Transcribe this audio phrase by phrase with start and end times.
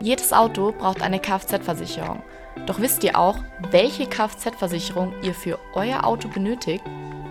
[0.00, 2.22] Jedes Auto braucht eine Kfz-Versicherung.
[2.66, 3.38] Doch wisst ihr auch,
[3.70, 6.84] welche Kfz-Versicherung ihr für euer Auto benötigt?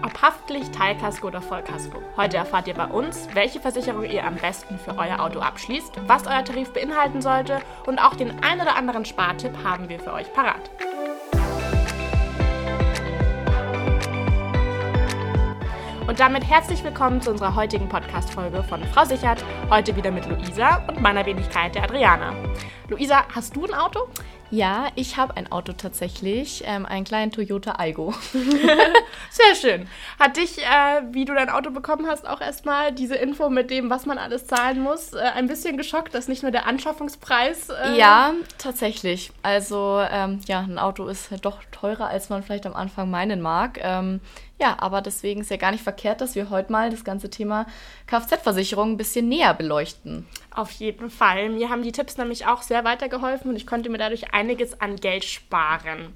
[0.04, 2.02] Ob Haftpflicht, Teilkasko oder Vollkasko.
[2.18, 6.28] Heute erfahrt ihr bei uns, welche Versicherung ihr am besten für euer Auto abschließt, was
[6.28, 10.32] euer Tarif beinhalten sollte und auch den ein oder anderen Spartipp haben wir für euch
[10.34, 10.70] parat.
[16.08, 19.44] Und damit herzlich willkommen zu unserer heutigen Podcast-Folge von Frau Sichert.
[19.70, 22.34] Heute wieder mit Luisa und meiner Wenigkeit, der Adriana.
[22.88, 24.08] Luisa, hast du ein Auto?
[24.50, 28.14] Ja, ich habe ein Auto tatsächlich, ähm, einen kleinen Toyota Aygo.
[29.30, 29.88] Sehr schön.
[30.20, 33.90] Hat dich, äh, wie du dein Auto bekommen hast, auch erstmal diese Info mit dem,
[33.90, 37.70] was man alles zahlen muss, äh, ein bisschen geschockt, dass nicht nur der Anschaffungspreis.
[37.70, 39.32] Äh ja, tatsächlich.
[39.44, 43.80] Also, ähm, ja, ein Auto ist doch teurer, als man vielleicht am Anfang meinen mag.
[43.82, 44.22] Ähm,
[44.60, 47.68] ja, aber deswegen ist ja gar nicht verkehrt, dass wir heute mal das ganze Thema
[48.08, 50.26] Kfz-Versicherung ein bisschen näher beleuchten.
[50.50, 51.50] Auf jeden Fall.
[51.50, 54.96] Mir haben die Tipps nämlich auch sehr weitergeholfen und ich konnte mir dadurch einiges an
[54.98, 56.14] Geld sparen.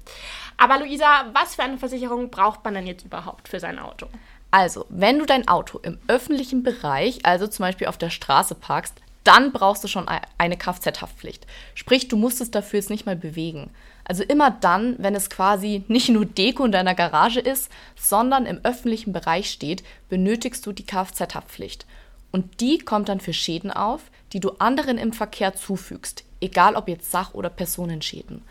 [0.56, 4.06] Aber Luisa, was für eine Versicherung braucht man denn jetzt überhaupt für sein Auto?
[4.50, 8.94] Also, wenn du dein Auto im öffentlichen Bereich, also zum Beispiel auf der Straße parkst,
[9.24, 11.46] dann brauchst du schon eine Kfz-Haftpflicht.
[11.74, 13.70] Sprich, du musst es dafür jetzt nicht mal bewegen.
[14.04, 18.60] Also immer dann, wenn es quasi nicht nur Deko in deiner Garage ist, sondern im
[18.64, 21.86] öffentlichen Bereich steht, benötigst du die Kfz-Haftpflicht.
[22.32, 26.88] Und die kommt dann für Schäden auf, die du anderen im Verkehr zufügst, egal ob
[26.88, 28.42] jetzt Sach- oder Personenschäden.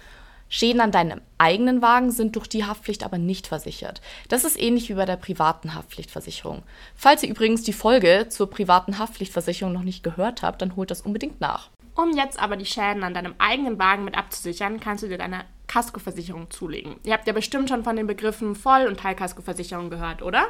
[0.47, 4.01] Schäden an deinem eigenen Wagen sind durch die Haftpflicht aber nicht versichert.
[4.27, 6.63] Das ist ähnlich wie bei der privaten Haftpflichtversicherung.
[6.93, 11.01] Falls ihr übrigens die Folge zur privaten Haftpflichtversicherung noch nicht gehört habt, dann holt das
[11.01, 11.69] unbedingt nach.
[11.95, 15.45] Um jetzt aber die Schäden an deinem eigenen Wagen mit abzusichern, kannst du dir deine
[15.67, 16.97] Kaskoversicherung zulegen.
[17.03, 20.47] Ihr habt ja bestimmt schon von den Begriffen Voll- und Teilkaskoversicherung gehört, oder?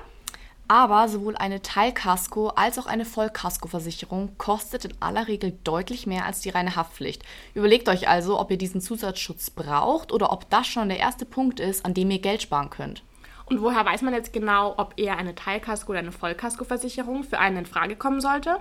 [0.71, 6.39] Aber sowohl eine Teilkasko als auch eine Vollkaskoversicherung kostet in aller Regel deutlich mehr als
[6.39, 7.23] die reine Haftpflicht.
[7.53, 11.59] Überlegt euch also, ob ihr diesen Zusatzschutz braucht oder ob das schon der erste Punkt
[11.59, 13.03] ist, an dem ihr Geld sparen könnt.
[13.47, 17.57] Und woher weiß man jetzt genau, ob eher eine Teilkasko oder eine Vollkaskoversicherung für einen
[17.57, 18.55] in Frage kommen sollte?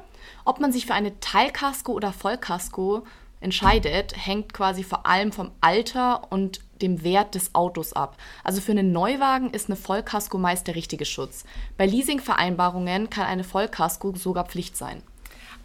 [0.45, 3.07] Ob man sich für eine Teilkasko oder Vollkasko
[3.41, 8.17] entscheidet, hängt quasi vor allem vom Alter und dem Wert des Autos ab.
[8.45, 11.45] Also für einen Neuwagen ist eine Vollkasko meist der richtige Schutz.
[11.77, 15.03] Bei Leasingvereinbarungen kann eine Vollkasko sogar Pflicht sein.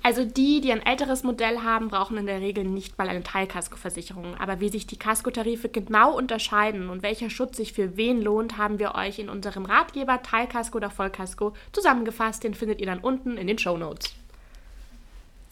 [0.04, 4.36] Also die, die ein älteres Modell haben, brauchen in der Regel nicht mal eine Teilkaskoversicherung.
[4.36, 8.78] Aber wie sich die Kaskotarife genau unterscheiden und welcher Schutz sich für wen lohnt, haben
[8.78, 12.44] wir euch in unserem Ratgeber Teilkasko oder Vollkasko zusammengefasst.
[12.44, 14.14] Den findet ihr dann unten in den Show Notes.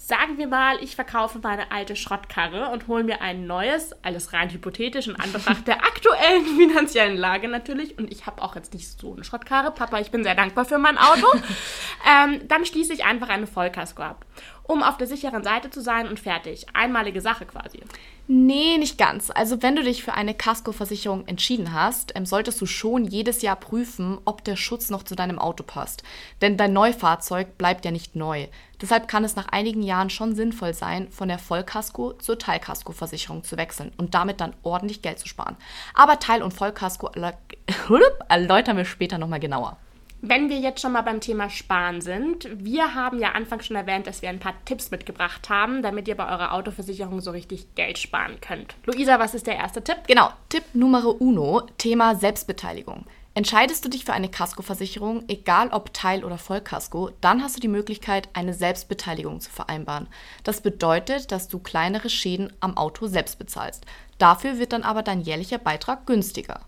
[0.06, 4.50] Sagen wir mal, ich verkaufe meine alte Schrottkarre und hole mir ein neues, alles rein
[4.50, 7.98] hypothetisch in Anbetracht der aktuellen finanziellen Lage natürlich.
[7.98, 9.72] Und ich habe auch jetzt nicht so eine Schrottkarre.
[9.72, 11.26] Papa, ich bin sehr dankbar für mein Auto.
[12.06, 14.26] ähm, dann schließe ich einfach eine Vollkasko ab
[14.64, 16.66] um auf der sicheren Seite zu sein und fertig.
[16.74, 17.82] Einmalige Sache quasi.
[18.28, 19.30] Nee, nicht ganz.
[19.30, 23.58] Also wenn du dich für eine Kaskoversicherung entschieden hast, ähm, solltest du schon jedes Jahr
[23.58, 26.04] prüfen, ob der Schutz noch zu deinem Auto passt.
[26.42, 28.48] Denn dein Neufahrzeug bleibt ja nicht neu.
[28.82, 33.58] Deshalb kann es nach einigen Jahren schon sinnvoll sein, von der Vollkasko zur Teilkaskoversicherung zu
[33.58, 35.58] wechseln und damit dann ordentlich Geld zu sparen.
[35.94, 37.12] Aber Teil- und Vollkasko
[38.30, 39.78] erläutern wir später nochmal genauer.
[40.26, 44.08] Wenn wir jetzt schon mal beim Thema Sparen sind, wir haben ja anfangs schon erwähnt,
[44.08, 47.98] dass wir ein paar Tipps mitgebracht haben, damit ihr bei eurer Autoversicherung so richtig Geld
[47.98, 48.74] sparen könnt.
[48.86, 49.98] Luisa, was ist der erste Tipp?
[50.08, 53.06] Genau, Tipp Nummer uno, Thema Selbstbeteiligung.
[53.34, 57.68] Entscheidest du dich für eine Kaskoversicherung, egal ob Teil- oder Vollkasko, dann hast du die
[57.68, 60.08] Möglichkeit, eine Selbstbeteiligung zu vereinbaren.
[60.46, 63.86] Das bedeutet, dass du kleinere Schäden am Auto selbst bezahlst.
[64.20, 66.62] Dafür wird dann aber dein jährlicher Beitrag günstiger.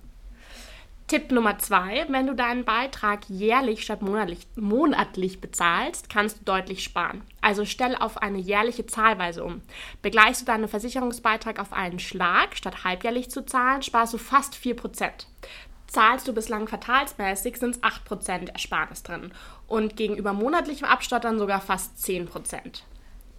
[1.07, 6.83] Tipp Nummer zwei, wenn du deinen Beitrag jährlich statt monatlich, monatlich bezahlst, kannst du deutlich
[6.83, 7.21] sparen.
[7.41, 9.61] Also stell auf eine jährliche Zahlweise um.
[10.01, 15.27] Begleichst du deinen Versicherungsbeitrag auf einen Schlag, statt halbjährlich zu zahlen, sparst du fast 4%.
[15.85, 19.31] Zahlst du bislang quartalsmäßig, sind es 8% Ersparnis drin.
[19.67, 22.81] Und gegenüber monatlichem Abstottern sogar fast 10%.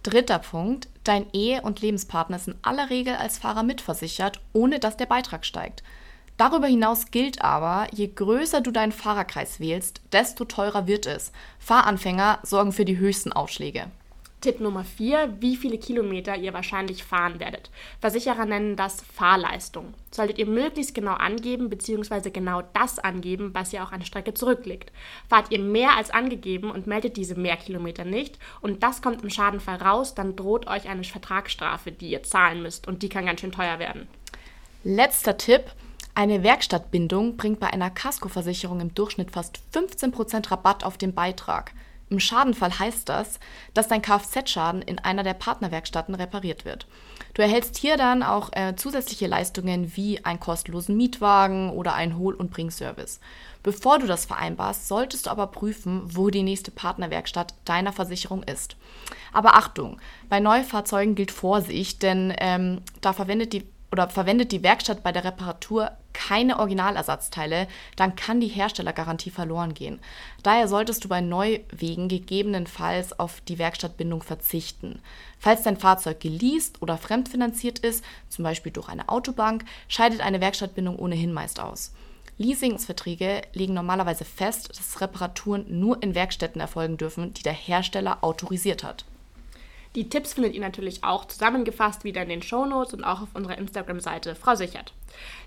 [0.03, 4.95] Dritter Punkt, dein Ehe- und Lebenspartner ist in aller Regel als Fahrer mitversichert, ohne dass
[4.95, 5.83] der Beitrag steigt.
[6.37, 11.31] Darüber hinaus gilt aber, je größer du deinen Fahrerkreis wählst, desto teurer wird es.
[11.57, 13.87] Fahranfänger sorgen für die höchsten Aufschläge.
[14.39, 17.71] Tipp Nummer 4, wie viele Kilometer ihr wahrscheinlich fahren werdet.
[17.99, 19.95] Versicherer nennen das Fahrleistung.
[20.11, 22.29] Solltet ihr möglichst genau angeben bzw.
[22.29, 24.91] genau das angeben, was ihr auch an Strecke zurücklegt.
[25.27, 29.31] Fahrt ihr mehr als angegeben und meldet diese mehr Kilometer nicht und das kommt im
[29.31, 33.41] Schadenfall raus, dann droht euch eine Vertragsstrafe, die ihr zahlen müsst und die kann ganz
[33.41, 34.07] schön teuer werden.
[34.83, 35.63] Letzter Tipp,
[36.17, 41.73] eine Werkstattbindung bringt bei einer Kaskoversicherung im Durchschnitt fast 15% Rabatt auf den Beitrag.
[42.09, 43.39] Im Schadenfall heißt das,
[43.75, 46.87] dass dein Kfz-Schaden in einer der Partnerwerkstätten repariert wird.
[47.35, 52.33] Du erhältst hier dann auch äh, zusätzliche Leistungen wie einen kostenlosen Mietwagen oder einen Hol-
[52.33, 53.19] und Bringservice.
[53.61, 58.75] Bevor du das vereinbarst, solltest du aber prüfen, wo die nächste Partnerwerkstatt deiner Versicherung ist.
[59.33, 59.99] Aber Achtung,
[60.29, 65.23] bei Neufahrzeugen gilt Vorsicht, denn ähm, da verwendet die oder verwendet die Werkstatt bei der
[65.23, 69.99] Reparatur keine Originalersatzteile, dann kann die Herstellergarantie verloren gehen.
[70.41, 74.99] Daher solltest du bei Neuwegen gegebenenfalls auf die Werkstattbindung verzichten.
[75.37, 80.97] Falls dein Fahrzeug geleast oder fremdfinanziert ist, zum Beispiel durch eine Autobank, scheidet eine Werkstattbindung
[80.97, 81.91] ohnehin meist aus.
[82.39, 88.83] Leasingsverträge legen normalerweise fest, dass Reparaturen nur in Werkstätten erfolgen dürfen, die der Hersteller autorisiert
[88.83, 89.05] hat.
[89.95, 93.57] Die Tipps findet ihr natürlich auch zusammengefasst wieder in den Shownotes und auch auf unserer
[93.57, 94.93] Instagram-Seite Frau Sichert.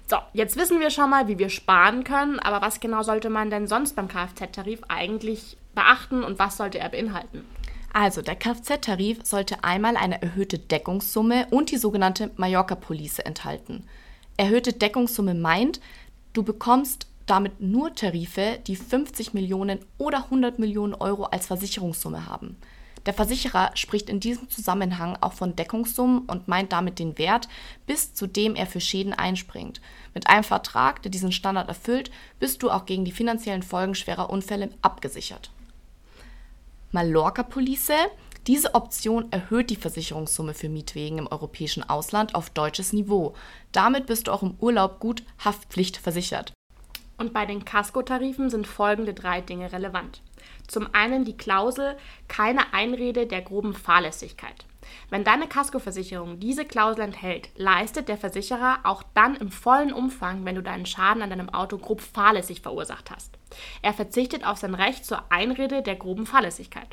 [0.08, 3.50] So, jetzt wissen wir schon mal, wie wir sparen können, aber was genau sollte man
[3.50, 7.44] denn sonst beim Kfz-Tarif eigentlich beachten und was sollte er beinhalten?
[7.92, 13.84] Also, der Kfz-Tarif sollte einmal eine erhöhte Deckungssumme und die sogenannte Mallorca-Police enthalten.
[14.36, 15.80] Erhöhte Deckungssumme meint,
[16.32, 22.56] du bekommst damit nur Tarife, die 50 Millionen oder 100 Millionen Euro als Versicherungssumme haben.
[23.06, 27.48] Der Versicherer spricht in diesem Zusammenhang auch von Deckungssummen und meint damit den Wert,
[27.86, 29.80] bis zu dem er für Schäden einspringt.
[30.14, 34.30] Mit einem Vertrag, der diesen Standard erfüllt, bist du auch gegen die finanziellen Folgen schwerer
[34.30, 35.50] Unfälle abgesichert.
[36.92, 37.92] Mallorca Police.
[38.46, 43.34] Diese Option erhöht die Versicherungssumme für Mietwegen im europäischen Ausland auf deutsches Niveau.
[43.70, 46.52] Damit bist du auch im Urlaub gut Haftpflicht versichert.
[47.18, 50.22] Und bei den Casco-Tarifen sind folgende drei Dinge relevant.
[50.66, 51.96] Zum einen die Klausel
[52.28, 54.64] keine Einrede der groben Fahrlässigkeit.
[55.08, 60.54] Wenn deine Kaskoversicherung diese Klausel enthält, leistet der Versicherer auch dann im vollen Umfang, wenn
[60.54, 63.38] du deinen Schaden an deinem Auto grob fahrlässig verursacht hast.
[63.82, 66.88] Er verzichtet auf sein Recht zur Einrede der groben Fahrlässigkeit.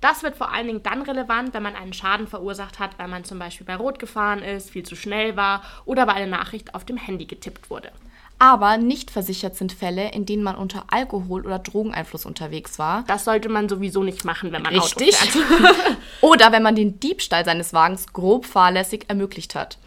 [0.00, 3.24] Das wird vor allen Dingen dann relevant, wenn man einen Schaden verursacht hat, weil man
[3.24, 6.84] zum Beispiel bei Rot gefahren ist, viel zu schnell war oder weil eine Nachricht auf
[6.84, 7.90] dem Handy getippt wurde.
[8.38, 13.04] Aber nicht versichert sind Fälle, in denen man unter Alkohol- oder Drogeneinfluss unterwegs war.
[13.08, 15.20] Das sollte man sowieso nicht machen, wenn man Richtig.
[15.20, 15.74] Auto fährt.
[16.20, 19.78] oder wenn man den Diebstahl seines Wagens grob fahrlässig ermöglicht hat.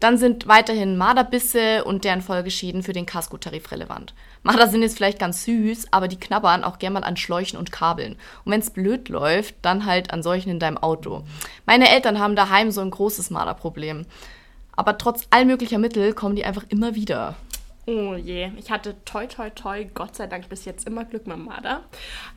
[0.00, 4.14] Dann sind weiterhin Marderbisse und deren Folgeschäden für den Kaskotarif relevant.
[4.44, 7.72] Marder sind jetzt vielleicht ganz süß, aber die knabbern auch gern mal an Schläuchen und
[7.72, 8.16] Kabeln.
[8.44, 11.24] Und wenn es blöd läuft, dann halt an solchen in deinem Auto.
[11.66, 14.06] Meine Eltern haben daheim so ein großes Marderproblem.
[14.76, 17.34] Aber trotz all möglicher Mittel kommen die einfach immer wieder.
[17.90, 21.38] Oh je, ich hatte toi toi toi, Gott sei Dank bis jetzt immer Glück mit
[21.38, 21.84] Marder.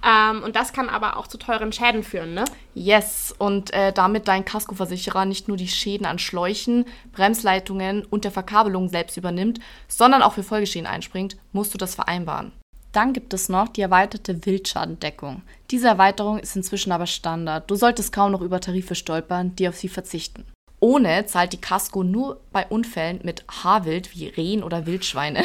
[0.01, 2.45] Ähm, und das kann aber auch zu teuren Schäden führen, ne?
[2.74, 8.31] Yes, und äh, damit dein Kaskoversicherer nicht nur die Schäden an Schläuchen, Bremsleitungen und der
[8.31, 9.59] Verkabelung selbst übernimmt,
[9.89, 12.53] sondern auch für Folgeschäden einspringt, musst du das vereinbaren.
[12.94, 15.42] Dann gibt es noch die erweiterte Wildschadendeckung.
[15.69, 17.69] Diese Erweiterung ist inzwischen aber Standard.
[17.69, 20.45] Du solltest kaum noch über Tarife stolpern, die auf sie verzichten.
[20.81, 25.44] Ohne zahlt die Casco nur bei Unfällen mit Haarwild wie Rehen oder Wildschweine.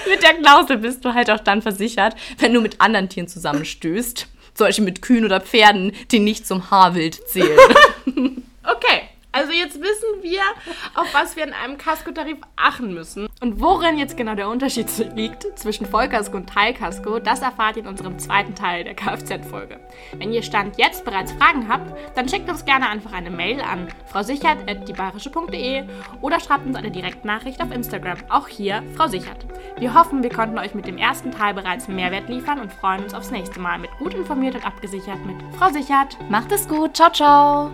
[0.07, 4.27] mit der Klausel bist du halt auch dann versichert, wenn du mit anderen Tieren zusammenstößt.
[4.57, 7.57] Beispiel mit Kühen oder Pferden, die nicht zum Haarwild zählen.
[8.63, 9.09] okay.
[9.41, 10.41] Also jetzt wissen wir,
[10.93, 13.27] auf was wir in einem Kaskotarif achten müssen.
[13.41, 17.89] Und worin jetzt genau der Unterschied liegt zwischen Vollkasko und Teilkasko, das erfahrt ihr in
[17.89, 19.79] unserem zweiten Teil der Kfz-Folge.
[20.15, 23.87] Wenn ihr Stand jetzt bereits Fragen habt, dann schickt uns gerne einfach eine Mail an
[24.11, 25.85] frausichert.diebayerische.de
[26.21, 28.19] oder schreibt uns eine Direktnachricht auf Instagram.
[28.29, 29.47] Auch hier Frau Sichert.
[29.79, 33.15] Wir hoffen, wir konnten euch mit dem ersten Teil bereits Mehrwert liefern und freuen uns
[33.15, 36.15] aufs nächste Mal mit gut informiert und abgesichert mit Frau Sichert.
[36.29, 36.95] Macht es gut.
[36.95, 37.71] Ciao, ciao.